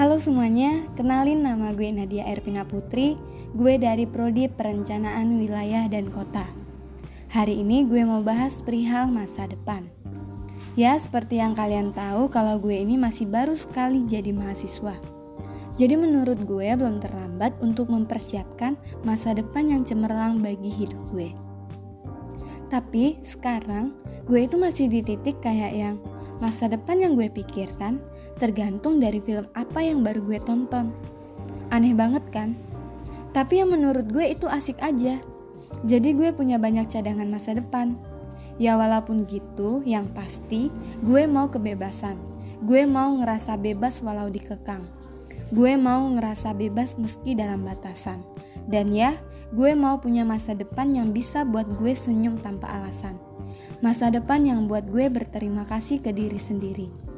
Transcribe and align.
Halo 0.00 0.16
semuanya, 0.16 0.88
kenalin 0.96 1.44
nama 1.44 1.76
gue 1.76 1.92
Nadia 1.92 2.24
Erpina 2.24 2.64
Putri, 2.64 3.20
gue 3.52 3.76
dari 3.76 4.08
Prodi 4.08 4.48
Perencanaan 4.48 5.36
Wilayah 5.36 5.92
dan 5.92 6.08
Kota. 6.08 6.48
Hari 7.28 7.60
ini 7.60 7.84
gue 7.84 8.00
mau 8.08 8.24
bahas 8.24 8.64
perihal 8.64 9.12
masa 9.12 9.44
depan. 9.44 9.92
Ya, 10.72 10.96
seperti 10.96 11.36
yang 11.36 11.52
kalian 11.52 11.92
tahu 11.92 12.32
kalau 12.32 12.56
gue 12.56 12.80
ini 12.80 12.96
masih 12.96 13.28
baru 13.28 13.52
sekali 13.52 14.08
jadi 14.08 14.32
mahasiswa. 14.32 14.96
Jadi 15.76 15.94
menurut 16.00 16.48
gue 16.48 16.68
belum 16.80 16.96
terlambat 16.96 17.60
untuk 17.60 17.92
mempersiapkan 17.92 18.80
masa 19.04 19.36
depan 19.36 19.68
yang 19.68 19.84
cemerlang 19.84 20.40
bagi 20.40 20.72
hidup 20.80 21.12
gue. 21.12 21.36
Tapi 22.72 23.20
sekarang 23.20 23.92
gue 24.24 24.48
itu 24.48 24.56
masih 24.56 24.88
di 24.88 25.04
titik 25.04 25.44
kayak 25.44 25.76
yang 25.76 26.00
masa 26.40 26.72
depan 26.72 27.04
yang 27.04 27.12
gue 27.20 27.28
pikirkan 27.28 28.00
tergantung 28.40 28.96
dari 28.98 29.20
film 29.20 29.44
apa 29.52 29.84
yang 29.84 30.00
baru 30.00 30.24
gue 30.24 30.40
tonton. 30.40 30.90
Aneh 31.68 31.92
banget 31.92 32.24
kan? 32.32 32.56
Tapi 33.30 33.62
yang 33.62 33.70
menurut 33.70 34.08
gue 34.10 34.26
itu 34.26 34.48
asik 34.48 34.80
aja. 34.80 35.20
Jadi 35.86 36.16
gue 36.16 36.34
punya 36.34 36.58
banyak 36.58 36.90
cadangan 36.90 37.28
masa 37.30 37.54
depan. 37.54 37.94
Ya 38.58 38.74
walaupun 38.74 39.28
gitu, 39.28 39.84
yang 39.86 40.10
pasti 40.10 40.72
gue 41.04 41.28
mau 41.28 41.46
kebebasan. 41.46 42.18
Gue 42.64 42.84
mau 42.88 43.14
ngerasa 43.20 43.56
bebas 43.56 44.02
walau 44.02 44.28
dikekang. 44.28 44.84
Gue 45.54 45.78
mau 45.78 46.10
ngerasa 46.10 46.52
bebas 46.56 46.98
meski 46.98 47.38
dalam 47.38 47.62
batasan. 47.62 48.20
Dan 48.68 48.92
ya, 48.92 49.16
gue 49.50 49.72
mau 49.72 49.98
punya 49.98 50.22
masa 50.22 50.52
depan 50.52 50.92
yang 50.92 51.10
bisa 51.10 51.46
buat 51.46 51.66
gue 51.80 51.96
senyum 51.96 52.38
tanpa 52.42 52.68
alasan. 52.68 53.16
Masa 53.80 54.12
depan 54.12 54.44
yang 54.44 54.68
buat 54.68 54.86
gue 54.86 55.08
berterima 55.08 55.64
kasih 55.66 56.04
ke 56.04 56.12
diri 56.12 56.38
sendiri. 56.38 57.09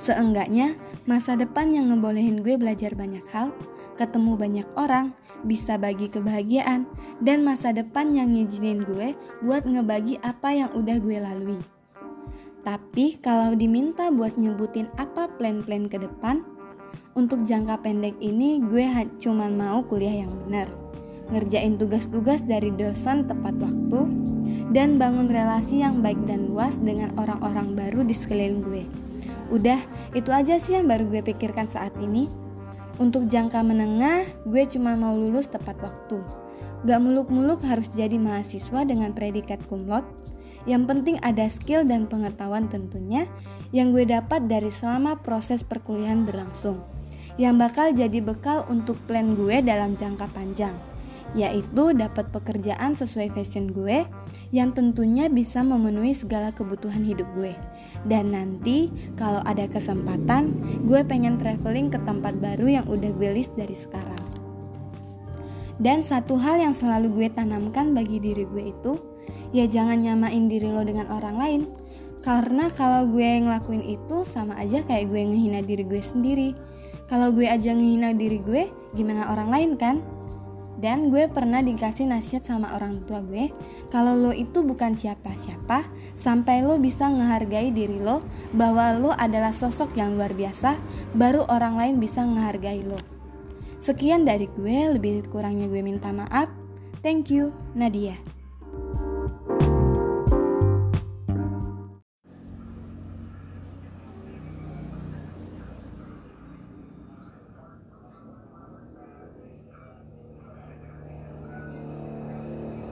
Seenggaknya, 0.00 0.80
masa 1.04 1.36
depan 1.36 1.76
yang 1.76 1.92
ngebolehin 1.92 2.40
gue 2.40 2.56
belajar 2.56 2.96
banyak 2.96 3.20
hal, 3.36 3.52
ketemu 4.00 4.32
banyak 4.32 4.68
orang, 4.80 5.12
bisa 5.44 5.76
bagi 5.76 6.08
kebahagiaan, 6.08 6.88
dan 7.20 7.44
masa 7.44 7.76
depan 7.76 8.16
yang 8.16 8.32
ngizinin 8.32 8.80
gue 8.88 9.12
buat 9.44 9.68
ngebagi 9.68 10.16
apa 10.24 10.56
yang 10.56 10.70
udah 10.72 10.96
gue 11.04 11.20
lalui. 11.20 11.60
Tapi 12.64 13.20
kalau 13.20 13.52
diminta 13.52 14.08
buat 14.08 14.40
nyebutin 14.40 14.88
apa 14.96 15.28
plan-plan 15.36 15.84
ke 15.84 16.00
depan, 16.00 16.48
untuk 17.12 17.44
jangka 17.44 17.84
pendek 17.84 18.16
ini 18.24 18.56
gue 18.56 18.88
cuma 19.20 19.52
mau 19.52 19.84
kuliah 19.84 20.24
yang 20.24 20.32
benar, 20.48 20.72
ngerjain 21.28 21.76
tugas-tugas 21.76 22.40
dari 22.40 22.72
dosen 22.72 23.28
tepat 23.28 23.52
waktu, 23.60 24.00
dan 24.72 24.96
bangun 24.96 25.28
relasi 25.28 25.84
yang 25.84 26.00
baik 26.00 26.24
dan 26.24 26.48
luas 26.48 26.72
dengan 26.80 27.12
orang-orang 27.20 27.76
baru 27.76 28.00
di 28.00 28.16
sekeliling 28.16 28.64
gue. 28.64 28.84
Udah, 29.50 29.82
itu 30.14 30.30
aja 30.30 30.56
sih 30.56 30.78
yang 30.78 30.86
baru 30.86 31.10
gue 31.10 31.22
pikirkan 31.26 31.66
saat 31.66 31.94
ini. 31.98 32.30
Untuk 33.02 33.26
jangka 33.26 33.64
menengah, 33.64 34.28
gue 34.46 34.62
cuma 34.70 34.94
mau 34.94 35.16
lulus 35.16 35.50
tepat 35.50 35.76
waktu. 35.82 36.20
Gak 36.86 37.00
muluk-muluk 37.00 37.60
harus 37.66 37.90
jadi 37.92 38.16
mahasiswa 38.16 38.86
dengan 38.86 39.12
predikat 39.12 39.60
kumlot. 39.68 40.04
Yang 40.68 40.82
penting 40.92 41.16
ada 41.24 41.48
skill 41.48 41.88
dan 41.88 42.04
pengetahuan 42.04 42.68
tentunya 42.68 43.24
yang 43.72 43.90
gue 43.90 44.04
dapat 44.04 44.44
dari 44.44 44.68
selama 44.68 45.16
proses 45.24 45.64
perkuliahan 45.64 46.28
berlangsung 46.28 46.84
yang 47.40 47.56
bakal 47.56 47.88
jadi 47.88 48.20
bekal 48.20 48.68
untuk 48.68 49.00
plan 49.08 49.32
gue 49.32 49.64
dalam 49.64 49.96
jangka 49.96 50.28
panjang, 50.36 50.76
yaitu 51.38 51.94
dapat 51.94 52.28
pekerjaan 52.34 52.98
sesuai 52.98 53.30
fashion 53.34 53.70
gue 53.70 54.02
yang 54.50 54.74
tentunya 54.74 55.30
bisa 55.30 55.62
memenuhi 55.62 56.10
segala 56.14 56.50
kebutuhan 56.50 57.06
hidup 57.06 57.26
gue. 57.38 57.54
Dan 58.06 58.34
nanti 58.34 58.90
kalau 59.14 59.42
ada 59.46 59.70
kesempatan, 59.70 60.54
gue 60.86 61.00
pengen 61.06 61.38
traveling 61.38 61.90
ke 61.90 61.98
tempat 62.02 62.34
baru 62.42 62.82
yang 62.82 62.86
udah 62.90 63.10
gue 63.14 63.30
list 63.30 63.54
dari 63.54 63.74
sekarang. 63.74 64.18
Dan 65.80 66.04
satu 66.04 66.36
hal 66.36 66.60
yang 66.60 66.74
selalu 66.76 67.08
gue 67.14 67.28
tanamkan 67.32 67.96
bagi 67.96 68.20
diri 68.20 68.44
gue 68.44 68.74
itu, 68.74 68.92
ya 69.54 69.64
jangan 69.64 70.02
nyamain 70.02 70.50
diri 70.50 70.68
lo 70.68 70.82
dengan 70.84 71.08
orang 71.08 71.36
lain. 71.38 71.62
Karena 72.20 72.68
kalau 72.74 73.08
gue 73.08 73.40
ngelakuin 73.40 73.80
itu 73.80 74.28
sama 74.28 74.52
aja 74.60 74.84
kayak 74.84 75.08
gue 75.08 75.20
ngehina 75.24 75.64
diri 75.64 75.88
gue 75.88 76.04
sendiri 76.04 76.52
kalau 77.10 77.34
gue 77.34 77.42
aja 77.42 77.74
ngehina 77.74 78.14
diri 78.14 78.38
gue, 78.38 78.70
gimana 78.94 79.34
orang 79.34 79.50
lain 79.50 79.70
kan? 79.74 79.98
Dan 80.80 81.12
gue 81.12 81.28
pernah 81.28 81.60
dikasih 81.60 82.08
nasihat 82.08 82.48
sama 82.48 82.72
orang 82.72 83.04
tua 83.04 83.20
gue, 83.20 83.52
kalau 83.92 84.16
lo 84.16 84.32
itu 84.32 84.64
bukan 84.64 84.96
siapa-siapa, 84.96 85.84
sampai 86.16 86.64
lo 86.64 86.80
bisa 86.80 87.04
ngehargai 87.04 87.68
diri 87.68 88.00
lo, 88.00 88.24
bahwa 88.56 88.96
lo 88.96 89.10
adalah 89.12 89.52
sosok 89.52 89.92
yang 90.00 90.16
luar 90.16 90.32
biasa, 90.32 90.80
baru 91.12 91.44
orang 91.52 91.76
lain 91.76 91.94
bisa 92.00 92.24
ngehargai 92.24 92.80
lo. 92.88 92.96
Sekian 93.84 94.24
dari 94.24 94.48
gue, 94.56 94.96
lebih 94.96 95.28
kurangnya 95.28 95.68
gue 95.68 95.84
minta 95.84 96.08
maaf. 96.08 96.48
Thank 97.04 97.28
you, 97.28 97.52
Nadia. 97.76 98.39